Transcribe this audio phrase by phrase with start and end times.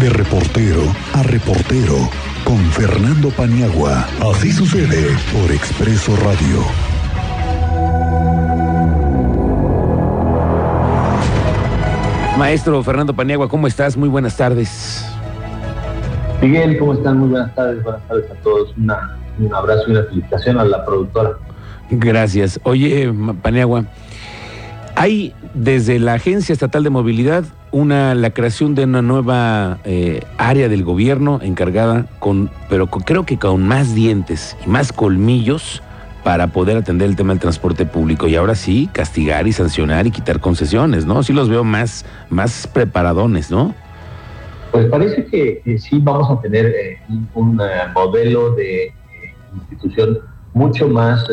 [0.00, 0.80] De reportero
[1.12, 2.08] a reportero
[2.44, 4.08] con Fernando Paniagua.
[4.32, 6.64] Así sucede por Expreso Radio.
[12.38, 13.94] Maestro Fernando Paniagua, ¿cómo estás?
[13.94, 15.04] Muy buenas tardes.
[16.40, 17.18] Miguel, ¿cómo están?
[17.18, 17.82] Muy buenas tardes.
[17.82, 18.74] Buenas tardes a todos.
[18.78, 21.32] un abrazo y una felicitación a la productora.
[21.90, 22.58] Gracias.
[22.62, 23.12] Oye,
[23.42, 23.84] Paniagua,
[24.96, 30.68] hay desde la Agencia Estatal de Movilidad una la creación de una nueva eh, área
[30.68, 35.82] del gobierno encargada con, pero creo que con más dientes y más colmillos
[36.24, 40.10] para poder atender el tema del transporte público y ahora sí castigar y sancionar y
[40.10, 41.22] quitar concesiones, ¿no?
[41.22, 43.74] Sí los veo más, más preparadones, ¿no?
[44.70, 47.00] Pues parece que, sí vamos a tener eh,
[47.34, 48.92] un, eh, modelo de
[49.54, 50.18] institución
[50.52, 51.26] mucho más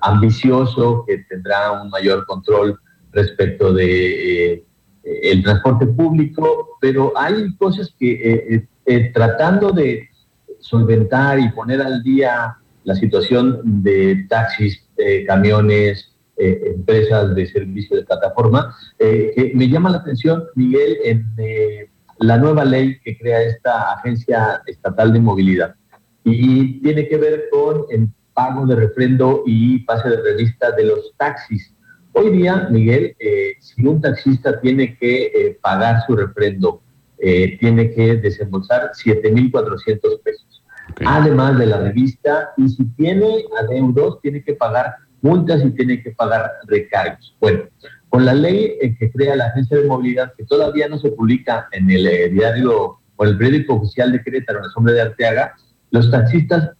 [0.00, 2.78] ambicioso que tendrá un mayor control
[3.12, 4.64] respecto de
[5.02, 10.08] el transporte público, pero hay cosas que eh, eh, tratando de
[10.58, 14.86] solventar y poner al día la situación de taxis,
[15.26, 21.26] camiones, empresas de servicio de plataforma, que me llama la atención, Miguel, en
[22.20, 25.74] la nueva ley que crea esta Agencia Estatal de Movilidad.
[26.24, 31.14] Y tiene que ver con el pago de refrendo y pase de revista de los
[31.16, 31.74] taxis.
[32.12, 36.82] Hoy día, Miguel, eh, si un taxista tiene que eh, pagar su refrendo,
[37.18, 40.62] eh, tiene que desembolsar 7.400 pesos.
[41.06, 46.10] Además de la revista, y si tiene adeudos, tiene que pagar multas y tiene que
[46.10, 47.36] pagar recargos.
[47.38, 47.62] Bueno,
[48.08, 51.88] con la ley que crea la Agencia de Movilidad, que todavía no se publica en
[51.92, 55.54] el diario o el periódico oficial de Querétaro, en el nombre de Arteaga,
[55.92, 56.70] los taxistas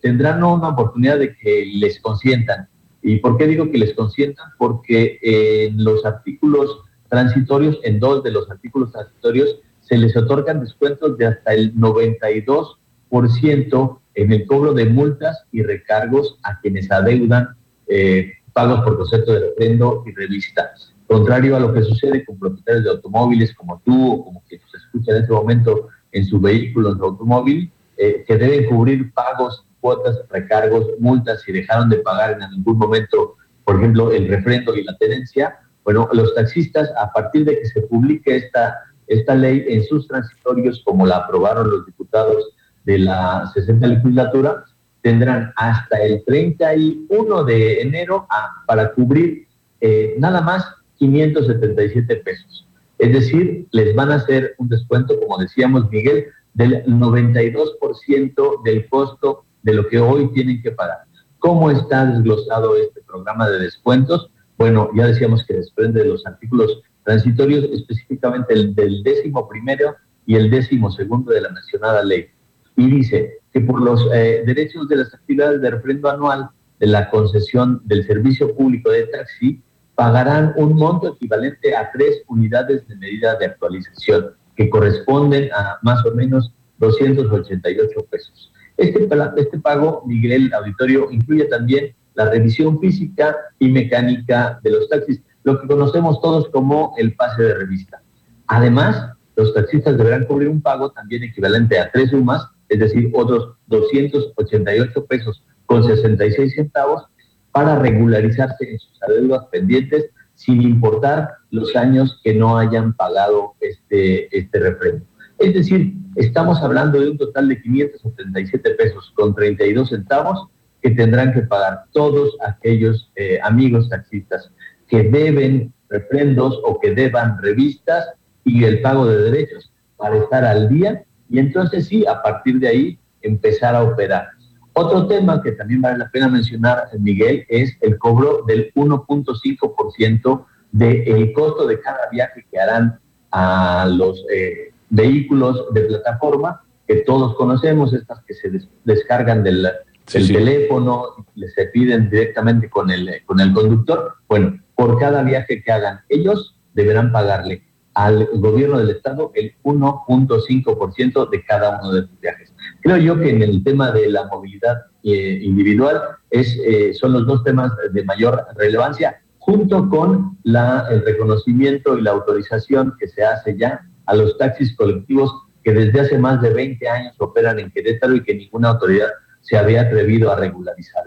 [0.00, 2.68] tendrán una oportunidad de que les consientan
[3.02, 4.46] ¿Y por qué digo que les consientan?
[4.58, 11.18] Porque en los artículos transitorios, en dos de los artículos transitorios, se les otorgan descuentos
[11.18, 17.50] de hasta el 92% en el cobro de multas y recargos a quienes adeudan
[17.88, 20.70] eh, pagos por concepto de refrendo y revista.
[21.06, 24.78] Contrario a lo que sucede con propietarios de automóviles como tú o como que se
[24.78, 27.70] escucha en este momento en su vehículo, en su automóvil,
[28.02, 33.36] eh, que deben cubrir pagos cuotas, recargos, multas si dejaron de pagar en algún momento,
[33.64, 35.60] por ejemplo, el refrendo y la tenencia.
[35.84, 38.76] Bueno, los taxistas, a partir de que se publique esta,
[39.06, 44.64] esta ley en sus transitorios, como la aprobaron los diputados de la 60 legislatura,
[45.02, 48.26] tendrán hasta el 31 de enero
[48.66, 49.46] para cubrir
[49.80, 50.66] eh, nada más
[50.98, 52.66] 577 pesos.
[52.98, 59.44] Es decir, les van a hacer un descuento, como decíamos Miguel, del 92% del costo
[59.62, 61.04] de lo que hoy tienen que pagar.
[61.38, 64.30] ¿Cómo está desglosado este programa de descuentos?
[64.58, 69.96] Bueno, ya decíamos que desprende de los artículos transitorios, específicamente el del décimo primero
[70.26, 72.28] y el décimo segundo de la mencionada ley.
[72.76, 77.10] Y dice que por los eh, derechos de las actividades de refrendo anual de la
[77.10, 79.62] concesión del servicio público de taxi,
[79.94, 86.04] pagarán un monto equivalente a tres unidades de medida de actualización, que corresponden a más
[86.04, 88.52] o menos 288 pesos.
[88.76, 95.22] Este, este pago, Miguel Auditorio, incluye también la revisión física y mecánica de los taxis,
[95.44, 98.02] lo que conocemos todos como el pase de revista.
[98.46, 103.54] Además, los taxistas deberán cubrir un pago también equivalente a tres sumas, es decir, otros
[103.68, 107.04] 288 pesos con 66 centavos
[107.50, 110.10] para regularizarse en sus adeudas pendientes
[110.44, 115.04] sin importar los años que no hayan pagado este, este refrendo.
[115.38, 120.48] Es decir, estamos hablando de un total de 577 pesos con 32 centavos
[120.80, 124.50] que tendrán que pagar todos aquellos eh, amigos taxistas
[124.88, 128.04] que deben refrendos o que deban revistas
[128.44, 132.68] y el pago de derechos para estar al día y entonces sí, a partir de
[132.68, 134.28] ahí empezar a operar.
[134.74, 141.32] Otro tema que también vale la pena mencionar, Miguel, es el cobro del 1.5% del
[141.34, 142.98] costo de cada viaje que harán
[143.30, 148.50] a los eh, vehículos de plataforma que todos conocemos, estas que se
[148.84, 149.68] descargan del,
[150.06, 154.14] teléfono, y se piden directamente con el, con el conductor.
[154.28, 157.62] Bueno, por cada viaje que hagan ellos, deberán pagarle
[157.94, 162.52] al gobierno del estado el 1.5% de cada uno de sus viajes.
[162.82, 166.00] Creo yo que en el tema de la movilidad eh, individual
[166.30, 172.10] eh, son los dos temas de mayor relevancia, junto con la, el reconocimiento y la
[172.10, 175.32] autorización que se hace ya a los taxis colectivos
[175.62, 179.08] que desde hace más de 20 años operan en Querétaro y que ninguna autoridad
[179.40, 181.04] se había atrevido a regularizar.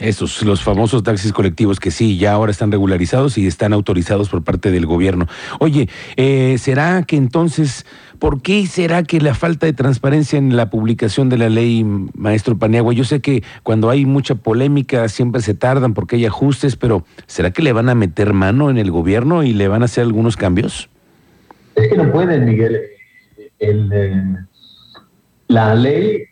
[0.00, 4.42] Esos, los famosos taxis colectivos que sí, ya ahora están regularizados y están autorizados por
[4.42, 5.28] parte del gobierno.
[5.60, 7.86] Oye, eh, ¿será que entonces,
[8.18, 12.58] por qué será que la falta de transparencia en la publicación de la ley, maestro
[12.58, 12.92] Paniagua?
[12.92, 17.52] Yo sé que cuando hay mucha polémica siempre se tardan porque hay ajustes, pero ¿será
[17.52, 20.36] que le van a meter mano en el gobierno y le van a hacer algunos
[20.36, 20.88] cambios?
[21.76, 22.80] Es que no pueden, Miguel.
[23.60, 24.22] El, eh,
[25.46, 26.24] la ley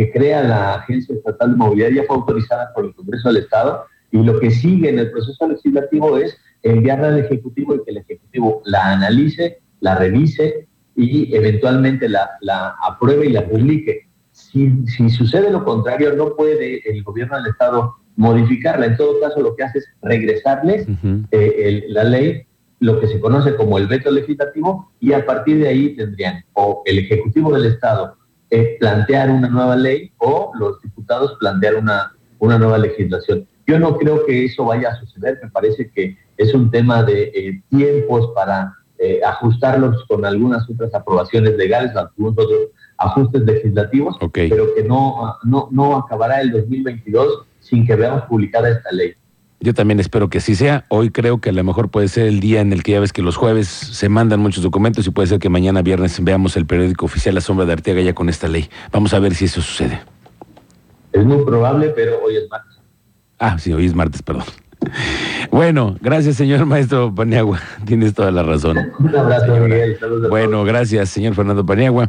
[0.00, 3.84] que crea la Agencia Estatal de Movilidad ya fue autorizada por el Congreso del Estado
[4.10, 7.98] y lo que sigue en el proceso legislativo es enviarla al Ejecutivo y que el
[7.98, 10.66] Ejecutivo la analice, la revise
[10.96, 14.08] y eventualmente la, la apruebe y la publique.
[14.32, 18.86] Si, si, sucede lo contrario, no puede el gobierno del Estado modificarla.
[18.86, 20.86] En todo caso, lo que hace es regresarles
[21.30, 22.46] eh, la ley,
[22.78, 26.82] lo que se conoce como el veto legislativo, y a partir de ahí tendrían o
[26.86, 28.16] el Ejecutivo del Estado
[28.50, 33.46] eh, plantear una nueva ley o los diputados plantear una, una nueva legislación.
[33.66, 37.30] Yo no creo que eso vaya a suceder, me parece que es un tema de
[37.34, 44.74] eh, tiempos para eh, ajustarlos con algunas otras aprobaciones legales, algunos otros ajustes legislativos, pero
[44.74, 49.14] que no, no, no acabará el 2022 sin que veamos publicada esta ley.
[49.62, 50.86] Yo también espero que así sea.
[50.88, 53.12] Hoy creo que a lo mejor puede ser el día en el que ya ves
[53.12, 56.64] que los jueves se mandan muchos documentos y puede ser que mañana viernes veamos el
[56.64, 58.70] periódico oficial La Sombra de Arteaga ya con esta ley.
[58.90, 60.00] Vamos a ver si eso sucede.
[61.12, 62.78] Es muy probable, pero hoy es martes.
[63.38, 64.44] Ah, sí, hoy es martes, perdón.
[65.50, 67.58] Bueno, gracias, señor maestro Paniagua.
[67.84, 68.78] Tienes toda la razón.
[68.98, 69.98] Un abrazo, Miguel.
[70.28, 72.08] bueno, gracias, señor Fernando Paniagua.